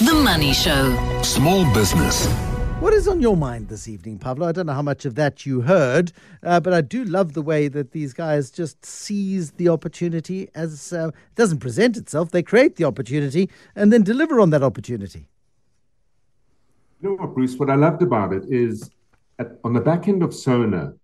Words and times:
The 0.00 0.14
Money 0.14 0.54
Show. 0.54 0.96
Small 1.22 1.70
business. 1.74 2.26
What 2.80 2.94
is 2.94 3.06
on 3.06 3.20
your 3.20 3.36
mind 3.36 3.68
this 3.68 3.86
evening, 3.86 4.18
Pavlo? 4.18 4.48
I 4.48 4.52
don't 4.52 4.64
know 4.64 4.72
how 4.72 4.80
much 4.80 5.04
of 5.04 5.14
that 5.16 5.44
you 5.44 5.60
heard, 5.60 6.10
uh, 6.42 6.58
but 6.58 6.72
I 6.72 6.80
do 6.80 7.04
love 7.04 7.34
the 7.34 7.42
way 7.42 7.68
that 7.68 7.92
these 7.92 8.14
guys 8.14 8.50
just 8.50 8.82
seize 8.82 9.50
the 9.50 9.68
opportunity 9.68 10.48
as 10.54 10.94
uh, 10.94 11.08
it 11.08 11.34
doesn't 11.34 11.58
present 11.58 11.98
itself. 11.98 12.30
They 12.30 12.42
create 12.42 12.76
the 12.76 12.84
opportunity 12.84 13.50
and 13.76 13.92
then 13.92 14.02
deliver 14.02 14.40
on 14.40 14.48
that 14.50 14.62
opportunity. 14.62 15.28
You 17.02 17.10
know 17.10 17.16
what, 17.16 17.34
Bruce? 17.34 17.56
What 17.56 17.68
I 17.68 17.74
loved 17.74 18.00
about 18.00 18.32
it 18.32 18.44
is 18.48 18.90
at, 19.38 19.58
on 19.64 19.74
the 19.74 19.82
back 19.82 20.08
end 20.08 20.22
of 20.22 20.32
Sona, 20.32 20.94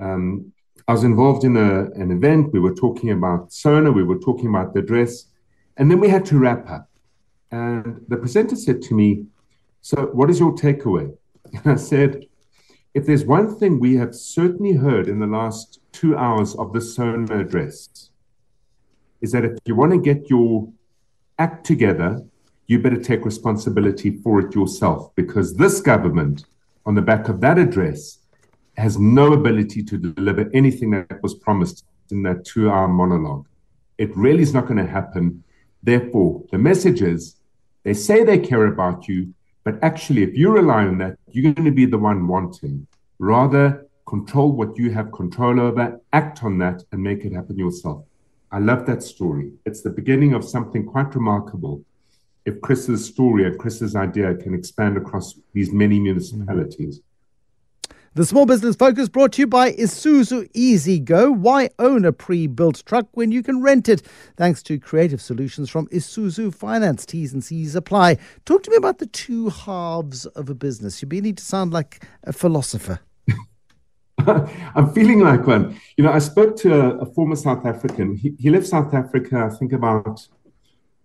um, 0.00 0.52
I 0.88 0.92
was 0.92 1.04
involved 1.04 1.44
in 1.44 1.56
a, 1.56 1.92
an 1.92 2.10
event. 2.10 2.52
We 2.52 2.58
were 2.58 2.74
talking 2.74 3.12
about 3.12 3.52
Sona, 3.52 3.92
we 3.92 4.02
were 4.02 4.18
talking 4.18 4.48
about 4.48 4.74
the 4.74 4.82
dress, 4.82 5.26
and 5.76 5.88
then 5.88 6.00
we 6.00 6.08
had 6.08 6.26
to 6.26 6.40
wrap 6.40 6.68
up. 6.68 6.90
And 7.50 8.04
the 8.08 8.16
presenter 8.16 8.56
said 8.56 8.82
to 8.82 8.94
me, 8.94 9.26
So, 9.80 10.06
what 10.12 10.30
is 10.30 10.40
your 10.40 10.54
takeaway? 10.54 11.16
And 11.52 11.72
I 11.72 11.76
said, 11.76 12.26
If 12.94 13.06
there's 13.06 13.24
one 13.24 13.56
thing 13.56 13.78
we 13.78 13.96
have 13.96 14.14
certainly 14.14 14.72
heard 14.72 15.08
in 15.08 15.18
the 15.20 15.26
last 15.26 15.80
two 15.92 16.16
hours 16.16 16.54
of 16.56 16.72
the 16.72 16.80
Sona 16.80 17.38
address, 17.38 18.10
is 19.20 19.32
that 19.32 19.44
if 19.44 19.58
you 19.64 19.74
want 19.74 19.92
to 19.92 19.98
get 19.98 20.28
your 20.28 20.68
act 21.38 21.64
together, 21.64 22.22
you 22.66 22.78
better 22.80 23.00
take 23.00 23.24
responsibility 23.24 24.10
for 24.22 24.40
it 24.40 24.54
yourself 24.54 25.14
because 25.14 25.54
this 25.54 25.80
government, 25.80 26.44
on 26.84 26.94
the 26.94 27.02
back 27.02 27.28
of 27.28 27.40
that 27.40 27.58
address, 27.58 28.18
has 28.76 28.98
no 28.98 29.32
ability 29.32 29.82
to 29.82 29.96
deliver 29.96 30.50
anything 30.52 30.90
that 30.90 31.22
was 31.22 31.34
promised 31.34 31.84
in 32.10 32.22
that 32.22 32.44
two 32.44 32.70
hour 32.70 32.88
monologue. 32.88 33.46
It 33.98 34.14
really 34.16 34.42
is 34.42 34.52
not 34.52 34.66
going 34.66 34.84
to 34.84 34.90
happen. 34.90 35.42
Therefore, 35.82 36.44
the 36.50 36.58
message 36.58 37.02
is 37.02 37.36
they 37.86 37.94
say 37.94 38.24
they 38.24 38.40
care 38.40 38.66
about 38.66 39.06
you, 39.06 39.32
but 39.62 39.78
actually, 39.80 40.24
if 40.24 40.36
you 40.36 40.50
rely 40.50 40.86
on 40.86 40.98
that, 40.98 41.16
you're 41.30 41.52
going 41.52 41.66
to 41.66 41.70
be 41.70 41.86
the 41.86 41.96
one 41.96 42.26
wanting. 42.26 42.84
Rather, 43.20 43.86
control 44.08 44.50
what 44.50 44.76
you 44.76 44.90
have 44.90 45.12
control 45.12 45.60
over, 45.60 46.00
act 46.12 46.42
on 46.42 46.58
that, 46.58 46.82
and 46.90 47.00
make 47.00 47.24
it 47.24 47.32
happen 47.32 47.56
yourself. 47.56 48.04
I 48.50 48.58
love 48.58 48.86
that 48.86 49.04
story. 49.04 49.52
It's 49.64 49.82
the 49.82 49.90
beginning 49.90 50.34
of 50.34 50.42
something 50.44 50.84
quite 50.84 51.14
remarkable. 51.14 51.84
If 52.44 52.60
Chris's 52.60 53.04
story 53.04 53.46
and 53.46 53.56
Chris's 53.56 53.94
idea 53.94 54.34
can 54.34 54.52
expand 54.52 54.96
across 54.96 55.38
these 55.52 55.70
many 55.70 55.94
mm-hmm. 55.94 56.04
municipalities. 56.06 57.02
The 58.16 58.24
Small 58.24 58.46
Business 58.46 58.76
Focus 58.76 59.10
brought 59.10 59.32
to 59.32 59.42
you 59.42 59.46
by 59.46 59.72
Isuzu 59.72 60.48
Easy 60.54 60.98
Go. 60.98 61.30
Why 61.30 61.68
own 61.78 62.06
a 62.06 62.12
pre 62.12 62.46
built 62.46 62.82
truck 62.86 63.06
when 63.12 63.30
you 63.30 63.42
can 63.42 63.60
rent 63.60 63.90
it? 63.90 64.00
Thanks 64.38 64.62
to 64.62 64.78
creative 64.78 65.20
solutions 65.20 65.68
from 65.68 65.86
Isuzu 65.88 66.54
Finance. 66.54 67.04
T's 67.04 67.34
and 67.34 67.44
C's 67.44 67.74
apply. 67.74 68.16
Talk 68.46 68.62
to 68.62 68.70
me 68.70 68.78
about 68.78 69.00
the 69.00 69.06
two 69.06 69.50
halves 69.50 70.24
of 70.24 70.48
a 70.48 70.54
business. 70.54 71.02
You're 71.02 71.10
beginning 71.10 71.34
to 71.34 71.44
sound 71.44 71.74
like 71.74 72.06
a 72.24 72.32
philosopher. 72.32 73.00
I'm 74.26 74.94
feeling 74.94 75.20
like 75.20 75.46
one. 75.46 75.78
You 75.98 76.04
know, 76.04 76.10
I 76.10 76.20
spoke 76.20 76.56
to 76.60 76.72
a, 76.72 76.96
a 77.00 77.12
former 77.12 77.36
South 77.36 77.66
African. 77.66 78.16
He, 78.16 78.32
he, 78.38 78.48
left 78.48 78.66
South 78.66 78.94
Africa, 78.94 79.50
I 79.52 79.54
think, 79.54 79.74
about 79.74 80.26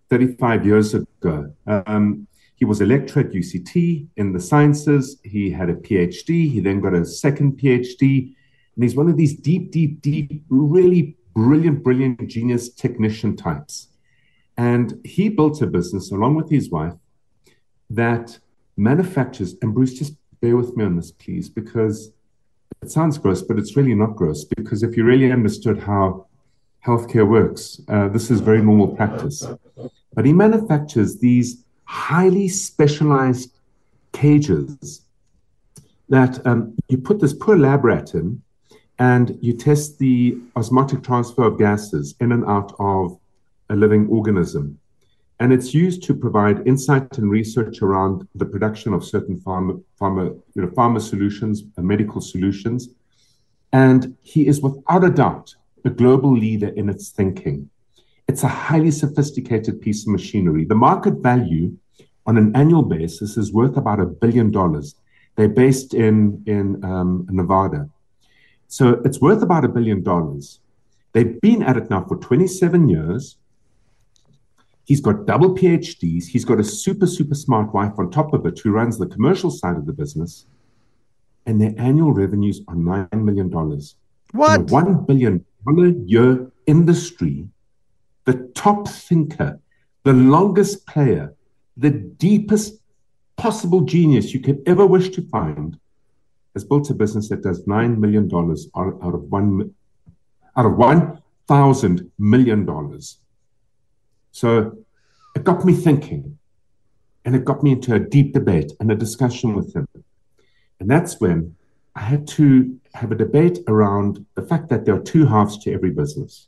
35 0.10 0.66
years 0.66 0.94
ago. 0.94 1.54
Um, 1.68 2.28
he 2.62 2.66
was 2.66 2.80
a 2.80 2.86
lecturer 2.86 3.24
at 3.24 3.32
UCT 3.32 4.06
in 4.18 4.34
the 4.34 4.40
sciences. 4.40 5.20
He 5.24 5.50
had 5.50 5.72
a 5.72 5.74
PhD. 5.74 6.48
He 6.48 6.60
then 6.60 6.80
got 6.80 6.94
a 6.94 7.04
second 7.04 7.60
PhD. 7.60 8.36
And 8.76 8.84
he's 8.84 8.96
one 8.96 9.10
of 9.10 9.18
these 9.18 9.34
deep, 9.34 9.72
deep, 9.72 10.00
deep, 10.00 10.44
really 10.48 11.18
brilliant, 11.34 11.84
brilliant 11.84 12.28
genius 12.28 12.70
technician 12.70 13.36
types. 13.36 13.88
And 14.58 15.02
he 15.04 15.28
built 15.28 15.64
a 15.64 15.66
business 15.66 16.12
along 16.12 16.36
with 16.36 16.52
his 16.52 16.70
wife 16.70 16.94
that 17.90 18.38
manufactures, 18.78 19.56
and 19.64 19.74
Bruce, 19.74 19.96
just 19.96 20.14
bear 20.40 20.56
with 20.56 20.78
me 20.78 20.86
on 20.86 20.96
this, 20.98 21.12
please, 21.12 21.50
because 21.50 22.12
it 22.84 22.92
sounds 22.92 23.18
gross, 23.18 23.42
but 23.42 23.58
it's 23.58 23.76
really 23.76 23.96
not 23.96 24.16
gross. 24.16 24.44
Because 24.44 24.84
if 24.84 24.96
you 24.96 25.04
really 25.04 25.32
understood 25.32 25.80
how 25.80 26.28
healthcare 26.86 27.28
works, 27.28 27.82
uh, 27.88 28.08
this 28.10 28.30
is 28.30 28.40
very 28.40 28.62
normal 28.62 28.90
practice. 28.90 29.48
But 30.14 30.28
he 30.28 30.34
manufactures 30.34 31.18
these 31.18 31.66
highly 31.92 32.48
specialized 32.48 33.52
cages 34.14 35.02
that 36.08 36.34
um, 36.48 36.74
you 36.88 36.98
put 36.98 37.20
this 37.20 37.34
poor 37.34 37.58
lab 37.58 37.84
rat 37.84 38.14
in 38.14 38.42
and 38.98 39.38
you 39.42 39.52
test 39.52 40.00
the 40.00 40.38
osmotic 40.56 41.04
transfer 41.04 41.44
of 41.44 41.60
gases 41.60 42.16
in 42.22 42.32
and 42.32 42.46
out 42.46 42.74
of 42.80 43.20
a 43.70 43.76
living 43.76 44.08
organism. 44.08 44.80
And 45.42 45.52
it's 45.52 45.74
used 45.74 46.02
to 46.04 46.16
provide 46.16 46.66
insight 46.66 47.18
and 47.18 47.30
research 47.30 47.82
around 47.82 48.26
the 48.36 48.46
production 48.46 48.94
of 48.94 49.04
certain 49.04 49.38
pharma, 49.42 49.84
pharma, 50.00 50.40
you 50.56 50.62
know, 50.62 50.70
pharma 50.70 51.02
solutions, 51.02 51.64
and 51.76 51.86
medical 51.86 52.22
solutions. 52.22 52.88
And 53.74 54.16
he 54.22 54.48
is 54.48 54.62
without 54.62 55.04
a 55.04 55.10
doubt 55.10 55.56
a 55.84 55.90
global 55.90 56.32
leader 56.32 56.70
in 56.70 56.88
its 56.88 57.10
thinking. 57.10 57.70
It's 58.32 58.44
a 58.44 58.48
highly 58.48 58.92
sophisticated 58.92 59.82
piece 59.82 60.04
of 60.04 60.08
machinery. 60.08 60.64
The 60.64 60.82
market 60.90 61.16
value 61.16 61.76
on 62.26 62.38
an 62.38 62.56
annual 62.56 62.82
basis 62.82 63.36
is 63.36 63.52
worth 63.52 63.76
about 63.76 64.00
a 64.00 64.06
billion 64.06 64.52
dollars. 64.52 64.96
They're 65.36 65.50
based 65.50 65.94
in, 65.94 66.42
in 66.46 66.82
um, 66.82 67.28
Nevada. 67.30 67.90
So 68.70 69.02
it's 69.04 69.20
worth 69.20 69.42
about 69.44 69.66
a 69.66 69.68
billion 69.68 70.02
dollars. 70.02 70.62
They've 71.12 71.42
been 71.42 71.62
at 71.62 71.76
it 71.76 71.90
now 71.90 72.06
for 72.06 72.16
27 72.16 72.88
years. 72.88 73.36
He's 74.86 75.02
got 75.02 75.26
double 75.26 75.54
PhDs. 75.54 76.28
He's 76.28 76.46
got 76.46 76.58
a 76.58 76.64
super, 76.64 77.08
super 77.08 77.36
smart 77.36 77.74
wife 77.74 77.96
on 77.98 78.10
top 78.12 78.34
of 78.34 78.46
it 78.46 78.58
who 78.60 78.72
runs 78.72 78.98
the 78.98 79.08
commercial 79.08 79.52
side 79.52 79.76
of 79.76 79.86
the 79.86 79.92
business. 79.92 80.46
And 81.46 81.60
their 81.60 81.74
annual 81.78 82.14
revenues 82.14 82.62
are 82.70 82.76
$9 82.76 83.12
million. 83.12 83.50
What? 83.52 84.62
A 84.62 84.64
$1 84.64 85.06
billion 85.06 85.46
year 86.08 86.50
industry, 86.66 87.50
the 88.26 88.52
top 88.56 88.88
thinker, 88.88 89.60
the 90.04 90.14
longest 90.14 90.86
player, 90.88 91.34
the 91.78 91.90
deepest 91.90 92.82
possible 93.38 93.82
genius 93.82 94.34
you 94.34 94.40
could 94.40 94.62
ever 94.68 94.86
wish 94.86 95.10
to 95.10 95.22
find 95.30 95.80
has 96.54 96.64
built 96.64 96.90
a 96.90 96.94
business 96.94 97.30
that 97.30 97.42
does 97.42 97.66
nine 97.66 98.00
million 98.00 98.28
dollars 98.28 98.68
out 98.76 99.00
of 99.02 99.24
one 99.32 99.74
out 100.58 100.66
of 100.66 100.76
one 100.76 101.22
thousand 101.48 102.12
million 102.20 102.66
dollars. 102.66 103.20
So 104.32 104.78
it 105.36 105.44
got 105.44 105.66
me 105.66 105.74
thinking, 105.74 106.38
and 107.26 107.36
it 107.36 107.46
got 107.46 107.64
me 107.64 107.72
into 107.72 107.96
a 107.96 108.00
deep 108.00 108.34
debate 108.34 108.74
and 108.80 108.92
a 108.92 108.96
discussion 108.96 109.56
with 109.56 109.74
him. 109.74 109.88
And 110.80 110.90
that's 110.90 111.20
when 111.20 111.56
I 111.96 112.02
had 112.02 112.28
to 112.30 112.80
have 112.94 113.12
a 113.12 113.16
debate 113.16 113.60
around 113.68 114.26
the 114.36 114.42
fact 114.42 114.70
that 114.70 114.86
there 114.86 114.96
are 114.96 115.02
two 115.02 115.26
halves 115.26 115.58
to 115.60 115.74
every 115.74 115.92
business. 115.92 116.48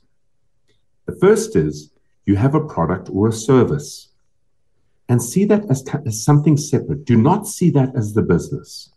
The 1.06 1.16
first 1.20 1.56
is 1.56 1.90
you 2.26 2.36
have 2.36 2.54
a 2.54 2.64
product 2.64 3.10
or 3.12 3.28
a 3.28 3.32
service 3.32 4.08
and 5.08 5.22
see 5.22 5.44
that 5.44 5.70
as, 5.70 5.84
as 6.06 6.24
something 6.24 6.56
separate. 6.56 7.04
Do 7.04 7.16
not 7.16 7.46
see 7.46 7.70
that 7.70 7.94
as 7.94 8.14
the 8.14 8.22
business. 8.22 8.90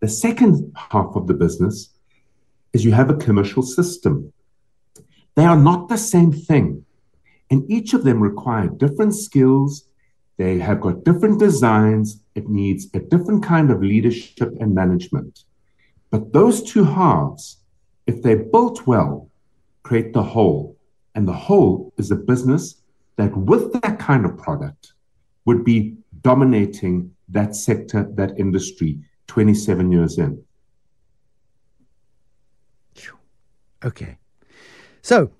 The 0.00 0.08
second 0.08 0.72
half 0.74 1.16
of 1.16 1.26
the 1.26 1.34
business 1.34 1.90
is 2.72 2.84
you 2.84 2.92
have 2.92 3.10
a 3.10 3.16
commercial 3.16 3.62
system. 3.62 4.32
They 5.34 5.44
are 5.44 5.58
not 5.58 5.88
the 5.88 5.98
same 5.98 6.32
thing. 6.32 6.84
And 7.50 7.70
each 7.70 7.94
of 7.94 8.04
them 8.04 8.22
require 8.22 8.68
different 8.68 9.14
skills. 9.14 9.88
They 10.36 10.58
have 10.58 10.80
got 10.80 11.04
different 11.04 11.38
designs. 11.38 12.20
It 12.34 12.48
needs 12.48 12.86
a 12.94 13.00
different 13.00 13.42
kind 13.42 13.70
of 13.70 13.82
leadership 13.82 14.54
and 14.60 14.74
management. 14.74 15.44
But 16.10 16.32
those 16.32 16.62
two 16.62 16.84
halves, 16.84 17.58
if 18.06 18.22
they're 18.22 18.44
built 18.44 18.86
well, 18.86 19.30
create 19.82 20.12
the 20.12 20.22
whole. 20.22 20.77
And 21.18 21.26
the 21.26 21.32
whole 21.32 21.92
is 21.98 22.12
a 22.12 22.14
business 22.14 22.76
that, 23.16 23.36
with 23.36 23.72
that 23.82 23.98
kind 23.98 24.24
of 24.24 24.38
product, 24.38 24.92
would 25.46 25.64
be 25.64 25.96
dominating 26.20 27.10
that 27.28 27.56
sector, 27.56 28.08
that 28.14 28.38
industry 28.38 29.00
27 29.26 29.90
years 29.90 30.16
in. 30.16 30.40
Okay. 33.84 34.18
So, 35.02 35.32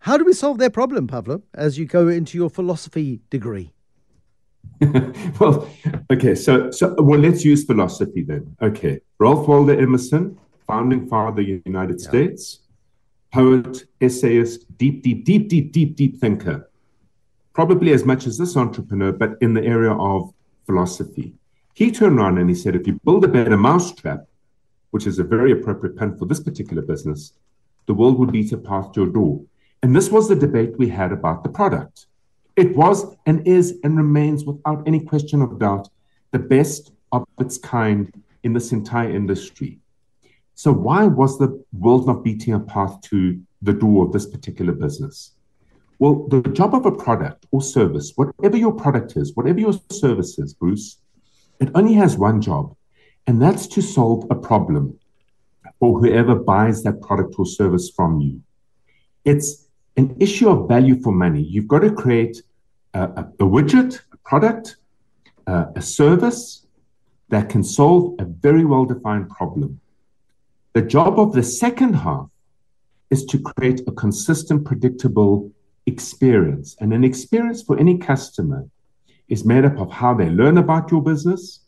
how 0.00 0.18
do 0.18 0.24
we 0.26 0.34
solve 0.34 0.58
their 0.58 0.68
problem, 0.68 1.06
Pavlo, 1.06 1.44
as 1.54 1.78
you 1.78 1.86
go 1.86 2.08
into 2.08 2.36
your 2.36 2.50
philosophy 2.50 3.22
degree? 3.30 3.72
well, 5.40 5.66
okay, 6.12 6.34
so 6.34 6.70
so 6.70 6.94
well, 6.98 7.18
let's 7.18 7.42
use 7.42 7.64
philosophy 7.64 8.22
then. 8.22 8.54
Okay, 8.60 9.00
Ralph 9.18 9.48
Waldo 9.48 9.74
Emerson, 9.78 10.38
founding 10.66 11.08
father 11.08 11.28
of 11.30 11.36
the 11.36 11.62
United 11.64 12.00
yeah. 12.00 12.08
States, 12.08 12.59
poet, 13.32 13.84
essayist, 14.00 14.66
deep, 14.78 15.02
deep, 15.02 15.24
deep, 15.24 15.48
deep, 15.48 15.72
deep, 15.72 15.96
deep 15.96 16.18
thinker 16.18 16.70
probably 17.52 17.92
as 17.92 18.04
much 18.04 18.26
as 18.26 18.38
this 18.38 18.56
entrepreneur, 18.56 19.12
but 19.12 19.36
in 19.40 19.54
the 19.54 19.62
area 19.62 19.92
of 19.92 20.32
philosophy. 20.66 21.34
He 21.74 21.90
turned 21.90 22.18
around 22.18 22.38
and 22.38 22.48
he 22.48 22.54
said, 22.54 22.74
if 22.74 22.86
you 22.86 22.98
build 23.04 23.24
a 23.24 23.28
better 23.28 23.56
mousetrap, 23.56 24.26
which 24.92 25.06
is 25.06 25.18
a 25.18 25.24
very 25.24 25.52
appropriate 25.52 25.96
pun 25.96 26.16
for 26.16 26.26
this 26.26 26.40
particular 26.40 26.82
business, 26.82 27.32
the 27.86 27.94
world 27.94 28.18
would 28.18 28.32
beat 28.32 28.52
a 28.52 28.56
path 28.56 28.92
to 28.92 29.02
your 29.02 29.12
door. 29.12 29.42
And 29.82 29.94
this 29.94 30.10
was 30.10 30.28
the 30.28 30.36
debate 30.36 30.78
we 30.78 30.88
had 30.88 31.12
about 31.12 31.42
the 31.42 31.48
product. 31.48 32.06
It 32.56 32.76
was 32.76 33.16
and 33.26 33.46
is 33.46 33.78
and 33.84 33.96
remains 33.96 34.44
without 34.44 34.82
any 34.86 35.00
question 35.00 35.42
of 35.42 35.58
doubt 35.58 35.88
the 36.30 36.38
best 36.38 36.92
of 37.12 37.26
its 37.38 37.58
kind 37.58 38.22
in 38.42 38.52
this 38.52 38.72
entire 38.72 39.10
industry. 39.10 39.79
So, 40.62 40.74
why 40.74 41.06
was 41.06 41.38
the 41.38 41.64
world 41.72 42.06
not 42.06 42.22
beating 42.22 42.52
a 42.52 42.60
path 42.60 43.00
to 43.08 43.40
the 43.62 43.72
door 43.72 44.04
of 44.04 44.12
this 44.12 44.26
particular 44.26 44.74
business? 44.74 45.32
Well, 45.98 46.28
the 46.28 46.42
job 46.42 46.74
of 46.74 46.84
a 46.84 46.92
product 46.92 47.46
or 47.50 47.62
service, 47.62 48.12
whatever 48.14 48.58
your 48.58 48.74
product 48.74 49.16
is, 49.16 49.34
whatever 49.34 49.58
your 49.58 49.72
service 49.90 50.38
is, 50.38 50.52
Bruce, 50.52 50.98
it 51.60 51.70
only 51.74 51.94
has 51.94 52.18
one 52.18 52.42
job, 52.42 52.76
and 53.26 53.40
that's 53.40 53.66
to 53.68 53.80
solve 53.80 54.26
a 54.28 54.34
problem 54.34 54.98
for 55.78 55.98
whoever 55.98 56.34
buys 56.34 56.82
that 56.82 57.00
product 57.00 57.36
or 57.38 57.46
service 57.46 57.88
from 57.88 58.20
you. 58.20 58.42
It's 59.24 59.66
an 59.96 60.14
issue 60.20 60.50
of 60.50 60.68
value 60.68 61.00
for 61.00 61.10
money. 61.10 61.40
You've 61.40 61.68
got 61.68 61.78
to 61.78 61.90
create 61.90 62.42
a, 62.92 63.04
a, 63.04 63.22
a 63.40 63.46
widget, 63.54 64.02
a 64.12 64.18
product, 64.18 64.76
uh, 65.46 65.68
a 65.74 65.80
service 65.80 66.66
that 67.30 67.48
can 67.48 67.64
solve 67.64 68.16
a 68.18 68.26
very 68.26 68.66
well 68.66 68.84
defined 68.84 69.30
problem. 69.30 69.80
The 70.72 70.82
job 70.82 71.18
of 71.18 71.32
the 71.32 71.42
second 71.42 71.94
half 71.94 72.28
is 73.10 73.24
to 73.24 73.40
create 73.40 73.80
a 73.88 73.92
consistent, 73.92 74.64
predictable 74.64 75.50
experience. 75.86 76.76
And 76.78 76.92
an 76.92 77.02
experience 77.02 77.60
for 77.60 77.76
any 77.76 77.98
customer 77.98 78.68
is 79.28 79.44
made 79.44 79.64
up 79.64 79.78
of 79.78 79.90
how 79.90 80.14
they 80.14 80.30
learn 80.30 80.58
about 80.58 80.92
your 80.92 81.02
business, 81.02 81.64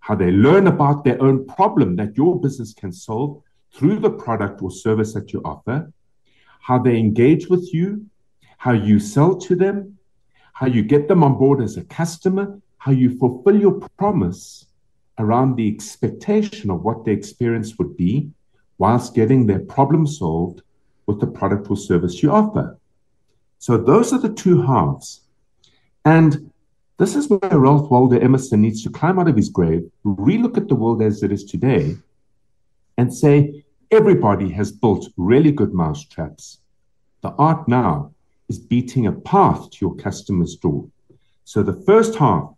how 0.00 0.16
they 0.16 0.32
learn 0.32 0.66
about 0.66 1.04
their 1.04 1.22
own 1.22 1.46
problem 1.46 1.94
that 1.96 2.16
your 2.16 2.40
business 2.40 2.74
can 2.74 2.90
solve 2.90 3.40
through 3.72 4.00
the 4.00 4.10
product 4.10 4.60
or 4.62 4.72
service 4.72 5.14
that 5.14 5.32
you 5.32 5.40
offer, 5.44 5.92
how 6.60 6.76
they 6.76 6.98
engage 6.98 7.46
with 7.46 7.72
you, 7.72 8.04
how 8.58 8.72
you 8.72 8.98
sell 8.98 9.36
to 9.36 9.54
them, 9.54 9.96
how 10.54 10.66
you 10.66 10.82
get 10.82 11.06
them 11.06 11.22
on 11.22 11.38
board 11.38 11.62
as 11.62 11.76
a 11.76 11.84
customer, 11.84 12.60
how 12.78 12.90
you 12.90 13.16
fulfill 13.16 13.60
your 13.60 13.80
promise 13.96 14.66
around 15.18 15.54
the 15.54 15.68
expectation 15.68 16.68
of 16.68 16.82
what 16.82 17.04
the 17.04 17.12
experience 17.12 17.78
would 17.78 17.96
be, 17.96 18.32
whilst 18.80 19.14
getting 19.14 19.46
their 19.46 19.58
problem 19.58 20.06
solved 20.06 20.62
with 21.04 21.20
the 21.20 21.26
product 21.26 21.70
or 21.70 21.76
service 21.76 22.22
you 22.22 22.30
offer. 22.32 22.78
So 23.58 23.76
those 23.76 24.14
are 24.14 24.18
the 24.18 24.32
two 24.32 24.62
halves. 24.62 25.20
And 26.06 26.50
this 26.96 27.14
is 27.14 27.28
where 27.28 27.58
Ralph 27.58 27.90
Waldo 27.90 28.18
Emerson 28.18 28.62
needs 28.62 28.82
to 28.84 28.90
climb 28.90 29.18
out 29.18 29.28
of 29.28 29.36
his 29.36 29.50
grave, 29.50 29.82
relook 30.04 30.56
at 30.56 30.68
the 30.68 30.74
world 30.74 31.02
as 31.02 31.22
it 31.22 31.30
is 31.30 31.44
today, 31.44 31.94
and 32.96 33.14
say, 33.14 33.64
everybody 33.90 34.48
has 34.50 34.72
built 34.72 35.08
really 35.18 35.52
good 35.52 35.74
mousetraps. 35.74 36.60
The 37.20 37.32
art 37.32 37.68
now 37.68 38.12
is 38.48 38.58
beating 38.58 39.06
a 39.06 39.12
path 39.12 39.70
to 39.72 39.78
your 39.82 39.94
customer's 39.96 40.56
door. 40.56 40.88
So 41.44 41.62
the 41.62 41.82
first 41.84 42.14
half 42.14 42.54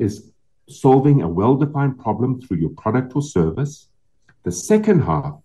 is 0.00 0.32
solving 0.68 1.22
a 1.22 1.28
well 1.28 1.54
defined 1.54 2.00
problem 2.00 2.40
through 2.40 2.56
your 2.56 2.70
product 2.70 3.14
or 3.14 3.22
service. 3.22 3.86
The 4.42 4.52
second 4.52 5.02
half 5.02 5.38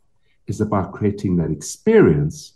is 0.47 0.61
about 0.61 0.93
creating 0.93 1.37
that 1.37 1.51
experience 1.51 2.53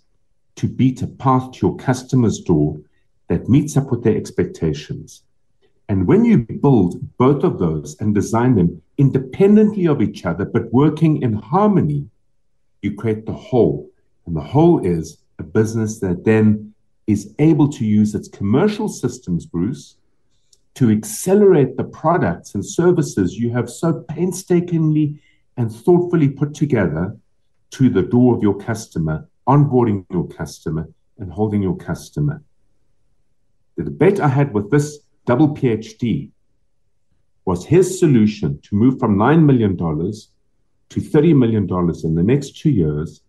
to 0.56 0.68
beat 0.68 1.02
a 1.02 1.08
path 1.08 1.52
to 1.52 1.68
your 1.68 1.78
customer's 1.78 2.40
door 2.40 2.80
that 3.28 3.48
meets 3.48 3.78
up 3.78 3.92
with 3.92 4.04
their 4.04 4.18
expectations. 4.18 5.24
And 5.88 6.06
when 6.06 6.26
you 6.26 6.40
build 6.40 7.00
both 7.18 7.44
of 7.44 7.58
those 7.58 7.96
and 8.00 8.14
design 8.14 8.56
them 8.56 8.82
independently 8.98 9.88
of 9.88 10.02
each 10.02 10.26
other, 10.26 10.46
but 10.46 10.72
working 10.74 11.22
in 11.22 11.34
harmony, 11.34 12.08
you 12.82 12.94
create 12.94 13.26
the 13.26 13.34
whole. 13.34 13.90
And 14.26 14.36
the 14.36 14.42
whole 14.42 14.86
is 14.86 15.18
a 15.40 15.44
business 15.44 16.00
that 16.00 16.26
then 16.26 16.74
is 17.08 17.34
able 17.40 17.68
to 17.70 17.86
use 17.86 18.14
its 18.14 18.28
commercial 18.28 18.88
systems, 18.88 19.46
Bruce, 19.46 19.96
to 20.76 20.92
accelerate 20.92 21.76
the 21.76 21.84
products 21.84 22.54
and 22.54 22.64
services 22.64 23.38
you 23.38 23.52
have 23.52 23.70
so 23.70 24.06
painstakingly 24.10 25.20
and 25.58 25.74
thoughtfully 25.74 26.30
put 26.30 26.54
together 26.54 27.18
to 27.72 27.90
the 27.90 28.02
door 28.02 28.36
of 28.36 28.42
your 28.42 28.58
customer, 28.58 29.28
onboarding 29.48 30.06
your 30.12 30.28
customer, 30.28 30.90
and 31.18 31.32
holding 31.32 31.62
your 31.62 31.76
customer. 31.76 32.42
The 33.76 33.84
debate 33.84 34.20
I 34.20 34.28
had 34.28 34.54
with 34.54 34.72
this 34.72 35.00
double 35.26 35.56
PhD 35.56 36.32
was 37.46 37.66
his 37.66 38.00
solution 38.00 38.60
to 38.64 38.76
move 38.76 39.00
from 39.00 39.18
$9 39.18 39.44
million 39.46 39.78
to 39.78 41.00
$30 41.00 41.38
million 41.38 41.64
in 42.04 42.16
the 42.16 42.24
next 42.24 42.58
two 42.58 42.70
years 42.70 43.22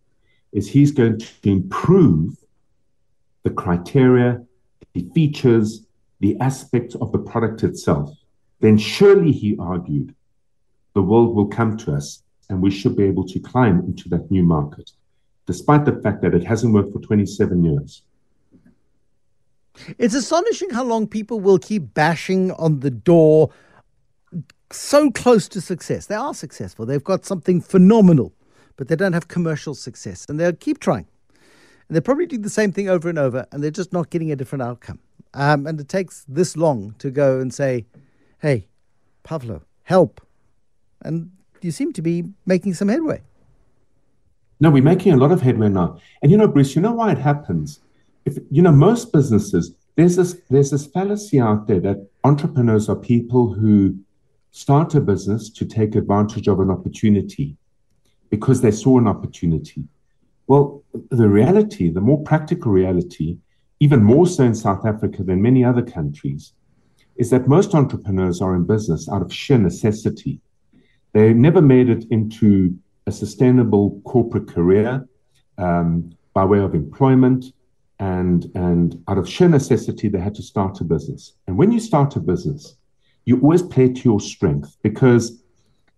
is 0.52 0.68
he's 0.68 0.90
going 0.90 1.18
to 1.18 1.26
improve 1.44 2.36
the 3.42 3.50
criteria, 3.50 4.42
the 4.92 5.08
features, 5.14 5.86
the 6.20 6.38
aspects 6.40 6.94
of 6.96 7.12
the 7.12 7.18
product 7.18 7.62
itself. 7.62 8.10
Then 8.60 8.76
surely, 8.76 9.32
he 9.32 9.56
argued, 9.58 10.14
the 10.94 11.02
world 11.02 11.34
will 11.34 11.46
come 11.46 11.76
to 11.78 11.94
us 11.94 12.22
and 12.50 12.60
we 12.60 12.70
should 12.70 12.96
be 12.96 13.04
able 13.04 13.26
to 13.26 13.38
climb 13.38 13.80
into 13.80 14.08
that 14.10 14.30
new 14.30 14.42
market, 14.42 14.90
despite 15.46 15.84
the 15.84 16.00
fact 16.02 16.20
that 16.22 16.34
it 16.34 16.44
hasn't 16.44 16.74
worked 16.74 16.92
for 16.92 17.00
27 17.00 17.64
years. 17.64 18.02
It's 19.98 20.14
astonishing 20.14 20.70
how 20.70 20.84
long 20.84 21.06
people 21.06 21.40
will 21.40 21.58
keep 21.58 21.94
bashing 21.94 22.50
on 22.52 22.80
the 22.80 22.90
door 22.90 23.50
so 24.72 25.10
close 25.10 25.48
to 25.48 25.60
success. 25.60 26.06
They 26.06 26.14
are 26.14 26.34
successful. 26.34 26.86
They've 26.86 27.02
got 27.02 27.24
something 27.24 27.60
phenomenal, 27.60 28.32
but 28.76 28.88
they 28.88 28.96
don't 28.96 29.12
have 29.12 29.28
commercial 29.28 29.74
success. 29.74 30.26
And 30.28 30.38
they'll 30.38 30.52
keep 30.52 30.80
trying. 30.80 31.06
And 31.88 31.94
they're 31.94 32.02
probably 32.02 32.26
doing 32.26 32.42
the 32.42 32.50
same 32.50 32.72
thing 32.72 32.88
over 32.88 33.08
and 33.08 33.18
over, 33.18 33.46
and 33.52 33.62
they're 33.62 33.70
just 33.70 33.92
not 33.92 34.10
getting 34.10 34.30
a 34.30 34.36
different 34.36 34.62
outcome. 34.62 34.98
Um, 35.34 35.66
and 35.66 35.80
it 35.80 35.88
takes 35.88 36.24
this 36.28 36.56
long 36.56 36.94
to 36.98 37.10
go 37.10 37.40
and 37.40 37.54
say, 37.54 37.86
hey, 38.40 38.68
Pavlo, 39.22 39.62
help. 39.84 40.20
And 41.02 41.30
you 41.64 41.70
seem 41.70 41.92
to 41.94 42.02
be 42.02 42.24
making 42.46 42.74
some 42.74 42.88
headway. 42.88 43.22
No, 44.60 44.70
we're 44.70 44.82
making 44.82 45.12
a 45.12 45.16
lot 45.16 45.32
of 45.32 45.40
headway 45.40 45.68
now. 45.68 45.98
And 46.22 46.30
you 46.30 46.36
know, 46.36 46.48
Bruce, 46.48 46.76
you 46.76 46.82
know 46.82 46.92
why 46.92 47.12
it 47.12 47.18
happens? 47.18 47.80
If 48.26 48.38
you 48.50 48.62
know, 48.62 48.72
most 48.72 49.12
businesses, 49.12 49.74
there's 49.96 50.16
this 50.16 50.40
there's 50.50 50.70
this 50.70 50.86
fallacy 50.86 51.40
out 51.40 51.66
there 51.66 51.80
that 51.80 52.08
entrepreneurs 52.24 52.88
are 52.88 52.96
people 52.96 53.52
who 53.52 53.96
start 54.50 54.94
a 54.94 55.00
business 55.00 55.48
to 55.50 55.64
take 55.64 55.94
advantage 55.94 56.48
of 56.48 56.60
an 56.60 56.70
opportunity 56.70 57.56
because 58.30 58.60
they 58.60 58.70
saw 58.70 58.98
an 58.98 59.06
opportunity. 59.06 59.84
Well, 60.46 60.82
the 61.10 61.28
reality, 61.28 61.90
the 61.90 62.00
more 62.00 62.22
practical 62.22 62.72
reality, 62.72 63.38
even 63.78 64.02
more 64.02 64.26
so 64.26 64.44
in 64.44 64.54
South 64.54 64.84
Africa 64.84 65.22
than 65.22 65.40
many 65.40 65.64
other 65.64 65.82
countries, 65.82 66.52
is 67.16 67.30
that 67.30 67.48
most 67.48 67.74
entrepreneurs 67.74 68.40
are 68.40 68.54
in 68.54 68.64
business 68.64 69.08
out 69.08 69.22
of 69.22 69.32
sheer 69.32 69.58
necessity. 69.58 70.40
They 71.12 71.32
never 71.32 71.60
made 71.60 71.88
it 71.88 72.04
into 72.10 72.76
a 73.06 73.12
sustainable 73.12 74.00
corporate 74.04 74.48
career 74.48 75.06
um, 75.58 76.12
by 76.32 76.44
way 76.44 76.60
of 76.60 76.74
employment, 76.74 77.46
and, 77.98 78.50
and 78.54 79.02
out 79.08 79.18
of 79.18 79.28
sheer 79.28 79.48
necessity, 79.48 80.08
they 80.08 80.20
had 80.20 80.34
to 80.36 80.42
start 80.42 80.80
a 80.80 80.84
business. 80.84 81.34
And 81.46 81.58
when 81.58 81.70
you 81.70 81.80
start 81.80 82.16
a 82.16 82.20
business, 82.20 82.76
you 83.26 83.40
always 83.40 83.62
play 83.62 83.88
to 83.88 84.02
your 84.08 84.20
strength 84.20 84.76
because 84.82 85.42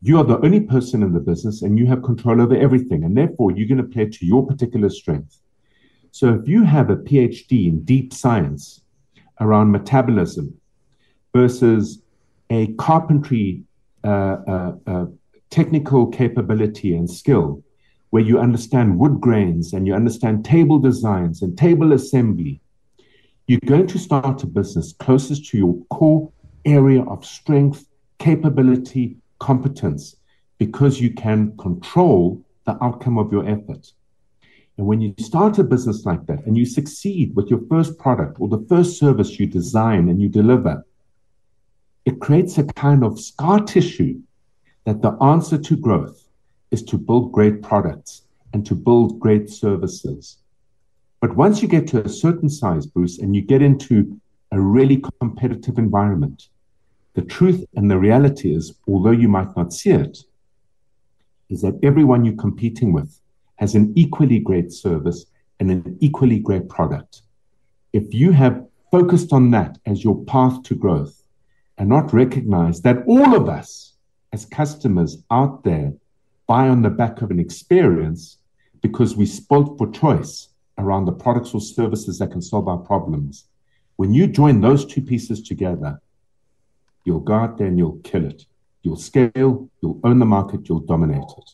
you 0.01 0.19
are 0.19 0.25
the 0.25 0.41
only 0.41 0.61
person 0.61 1.03
in 1.03 1.13
the 1.13 1.21
business 1.21 1.63
and 1.63 1.79
you 1.79 1.87
have 1.87 2.03
control 2.03 2.41
over 2.41 2.57
everything. 2.57 3.05
And 3.05 3.17
therefore, 3.17 3.53
you're 3.53 3.69
going 3.69 3.79
to 3.79 3.95
play 3.95 4.07
to 4.07 4.27
your 4.27 4.45
particular 4.45 4.91
strength. 4.91 5.39
So 6.11 6.35
if 6.35 6.49
you 6.49 6.65
have 6.65 6.91
a 6.91 6.97
PhD 6.97 7.69
in 7.69 7.85
deep 7.85 8.13
science 8.13 8.83
around 9.41 9.71
metabolism 9.71 10.55
versus 11.35 12.03
a 12.51 12.67
carpentry 12.75 13.63
technical 15.51 16.07
capability 16.07 16.97
and 16.97 17.11
skill, 17.11 17.63
where 18.11 18.23
you 18.23 18.39
understand 18.39 18.99
wood 18.99 19.21
grains 19.21 19.73
and 19.73 19.87
you 19.87 19.95
understand 19.95 20.45
table 20.45 20.79
designs 20.79 21.43
and 21.43 21.57
table 21.57 21.93
assembly, 21.93 22.61
you're 23.47 23.61
going 23.67 23.87
to 23.87 23.99
start 23.99 24.43
a 24.43 24.47
business 24.47 24.93
closest 24.99 25.47
to 25.47 25.59
your 25.59 25.77
core 25.91 26.31
area 26.65 27.03
of 27.03 27.25
strength, 27.25 27.87
capability, 28.19 29.17
competence, 29.39 30.17
because 30.59 31.01
you 31.01 31.13
can 31.13 31.57
control 31.57 32.45
the 32.67 32.77
outcome 32.85 33.19
of 33.19 33.33
your 33.33 33.49
effort. 33.49 33.93
And 34.79 34.87
when 34.87 35.01
you 35.01 35.13
start 35.19 35.59
a 35.59 35.65
business 35.65 36.07
like 36.07 36.27
that 36.27 36.47
and 36.47 36.57
you 36.57 36.65
succeed 36.65 37.35
with 37.35 37.49
your 37.51 37.61
first 37.69 37.99
product 37.99 38.39
or 38.41 38.49
the 38.49 38.65
first 38.69 38.99
service 38.99 39.39
you 39.41 39.47
design 39.47 40.09
and 40.09 40.23
you 40.23 40.29
deliver, 40.29 40.87
it 42.05 42.21
creates 42.21 42.59
a 42.59 42.65
kind 42.65 43.05
of 43.05 43.21
scar 43.21 43.61
tissue 43.61 44.21
that 44.85 45.03
the 45.03 45.13
answer 45.23 45.59
to 45.59 45.77
growth 45.77 46.29
is 46.71 46.83
to 46.83 46.99
build 46.99 47.33
great 47.33 47.63
products 47.63 48.23
and 48.53 48.67
to 48.67 48.75
build 48.75 49.21
great 49.21 49.49
services. 49.49 50.39
But 51.21 51.37
once 51.37 51.63
you 51.63 51.69
get 51.69 51.87
to 51.89 52.05
a 52.05 52.09
certain 52.09 52.49
size, 52.49 52.87
Bruce, 52.87 53.19
and 53.19 53.37
you 53.37 53.43
get 53.43 53.63
into 53.63 54.21
a 54.51 54.61
really 54.61 55.03
competitive 55.21 55.79
environment, 55.79 56.49
the 57.15 57.23
truth 57.23 57.65
and 57.77 57.91
the 57.91 57.99
reality 57.99 58.55
is, 58.55 58.75
although 58.89 59.13
you 59.13 59.29
might 59.29 59.57
not 59.57 59.73
see 59.73 59.91
it, 59.91 60.19
is 61.49 61.61
that 61.63 61.79
everyone 61.83 62.25
you're 62.25 62.35
competing 62.35 62.93
with 62.93 63.21
has 63.57 63.75
an 63.75 63.93
equally 63.95 64.41
great 64.41 64.73
service 64.73 65.27
and 65.61 65.71
an 65.71 65.97
equally 66.01 66.41
great 66.41 66.69
product. 66.69 67.23
If 67.93 68.13
you 68.13 68.33
have 68.33 68.67
focused 68.91 69.33
on 69.33 69.51
that 69.53 69.79
as 69.87 70.03
your 70.03 70.25
path 70.25 70.63
to 70.65 70.75
growth 70.75 71.22
and 71.79 71.89
not 71.89 72.13
recognize 72.13 72.83
that 72.83 73.05
all 73.07 73.35
of 73.35 73.49
us 73.49 73.95
as 74.33 74.45
customers 74.45 75.19
out 75.31 75.65
there 75.65 75.93
buy 76.47 76.69
on 76.69 76.83
the 76.83 76.91
back 76.91 77.23
of 77.23 77.31
an 77.31 77.39
experience 77.39 78.39
because 78.83 79.17
we 79.17 79.27
spoke 79.27 79.79
for 79.79 79.91
choice 79.91 80.49
around 80.79 81.05
the 81.05 81.13
products 81.13 81.55
or 81.55 81.61
services 81.61 82.19
that 82.19 82.31
can 82.31 82.43
solve 82.43 82.69
our 82.69 82.79
problems. 82.79 83.45
When 83.97 84.13
you 84.13 84.27
join 84.27 84.61
those 84.61 84.85
two 84.85 85.03
pieces 85.03 85.43
together, 85.43 86.01
you'll 87.05 87.21
go 87.21 87.35
out 87.35 87.59
there 87.59 87.69
and 87.69 87.79
you'll 87.79 88.01
kill 88.05 88.25
it. 88.25 88.47
You'll 88.83 88.97
scale, 88.97 89.71
you'll 89.81 90.01
own 90.03 90.19
the 90.19 90.27
market, 90.27 90.69
you'll 90.69 90.81
dominate 90.81 91.31
it. 91.39 91.51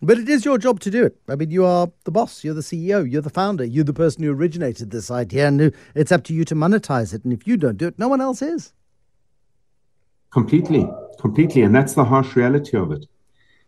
But 0.00 0.18
it 0.18 0.28
is 0.28 0.44
your 0.44 0.58
job 0.58 0.78
to 0.80 0.90
do 0.90 1.04
it. 1.04 1.16
I 1.28 1.34
mean, 1.34 1.50
you 1.50 1.64
are 1.64 1.90
the 2.04 2.12
boss, 2.12 2.44
you're 2.44 2.54
the 2.54 2.60
CEO, 2.60 3.10
you're 3.10 3.22
the 3.22 3.30
founder, 3.30 3.64
you're 3.64 3.82
the 3.82 3.92
person 3.92 4.22
who 4.22 4.32
originated 4.32 4.90
this 4.90 5.10
idea, 5.10 5.48
and 5.48 5.72
it's 5.94 6.12
up 6.12 6.22
to 6.24 6.34
you 6.34 6.44
to 6.44 6.54
monetize 6.54 7.12
it. 7.14 7.24
And 7.24 7.32
if 7.32 7.48
you 7.48 7.56
don't 7.56 7.78
do 7.78 7.88
it, 7.88 7.98
no 7.98 8.06
one 8.06 8.20
else 8.20 8.40
is. 8.40 8.72
Completely, 10.30 10.88
completely. 11.18 11.62
And 11.62 11.74
that's 11.74 11.94
the 11.94 12.04
harsh 12.04 12.36
reality 12.36 12.76
of 12.76 12.92
it. 12.92 13.06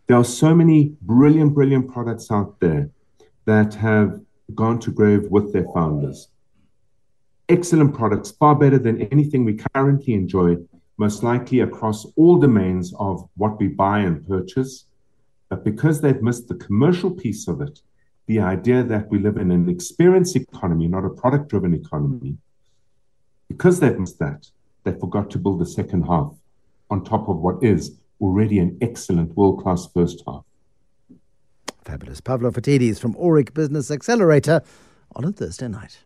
There 0.07 0.17
are 0.17 0.23
so 0.23 0.53
many 0.53 0.95
brilliant, 1.01 1.53
brilliant 1.53 1.91
products 1.91 2.31
out 2.31 2.59
there 2.59 2.89
that 3.45 3.73
have 3.75 4.19
gone 4.53 4.79
to 4.79 4.91
grave 4.91 5.23
with 5.29 5.53
their 5.53 5.65
founders. 5.73 6.29
Excellent 7.49 7.93
products, 7.93 8.31
far 8.31 8.55
better 8.55 8.77
than 8.77 9.01
anything 9.03 9.43
we 9.43 9.59
currently 9.73 10.13
enjoy, 10.13 10.57
most 10.97 11.23
likely 11.23 11.61
across 11.61 12.05
all 12.15 12.37
domains 12.37 12.93
of 12.99 13.27
what 13.35 13.59
we 13.59 13.67
buy 13.67 13.99
and 13.99 14.27
purchase 14.27 14.85
but 15.51 15.65
because 15.65 15.99
they've 15.99 16.21
missed 16.21 16.47
the 16.47 16.55
commercial 16.55 17.11
piece 17.11 17.49
of 17.49 17.59
it, 17.59 17.81
the 18.25 18.39
idea 18.39 18.83
that 18.83 19.09
we 19.09 19.19
live 19.19 19.35
in 19.35 19.51
an 19.51 19.67
experience 19.67 20.33
economy, 20.33 20.87
not 20.87 21.03
a 21.03 21.09
product 21.09 21.49
driven 21.49 21.73
economy, 21.73 22.37
because 23.49 23.81
they've 23.81 23.99
missed 23.99 24.17
that, 24.19 24.47
they 24.85 24.93
forgot 24.93 25.29
to 25.31 25.37
build 25.37 25.59
the 25.59 25.65
second 25.65 26.03
half 26.03 26.33
on 26.91 27.03
top 27.03 27.27
of 27.29 27.37
what 27.37 27.63
is 27.63 27.97
already 28.19 28.59
an 28.59 28.77
excellent 28.81 29.35
world 29.35 29.63
class 29.63 29.87
first 29.93 30.21
half. 30.27 30.43
Fabulous. 31.83 32.21
Pavlo 32.21 32.51
Phitidis 32.51 32.99
from 32.99 33.15
Aurik 33.15 33.53
Business 33.55 33.89
Accelerator 33.89 34.61
on 35.15 35.25
a 35.25 35.31
Thursday 35.31 35.67
night. 35.67 36.03